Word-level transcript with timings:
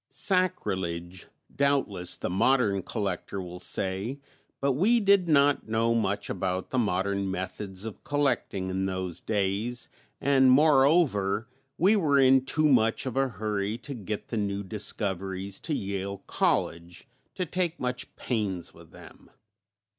Sacrilege, 0.09 1.27
doubtless, 1.55 2.15
the 2.17 2.27
modern 2.27 2.81
collector 2.81 3.39
will 3.39 3.59
say, 3.59 4.19
but 4.59 4.71
we 4.71 4.99
did 4.99 5.29
not 5.29 5.67
know 5.69 5.93
much 5.93 6.27
about 6.27 6.71
the 6.71 6.79
modern 6.79 7.29
methods 7.29 7.85
of 7.85 8.03
collecting 8.03 8.71
in 8.71 8.87
those 8.87 9.19
days, 9.21 9.89
and 10.19 10.49
moreover 10.49 11.47
we 11.77 11.95
were 11.95 12.17
in 12.17 12.43
too 12.43 12.65
much 12.67 13.05
of 13.05 13.15
a 13.15 13.27
hurry 13.29 13.77
to 13.77 13.93
get 13.93 14.29
the 14.29 14.37
new 14.37 14.63
discoveries 14.63 15.59
to 15.59 15.75
Yale 15.75 16.23
College 16.25 17.07
to 17.35 17.45
take 17.45 17.79
much 17.79 18.15
pains 18.15 18.73
with 18.73 18.89
them. 18.89 19.29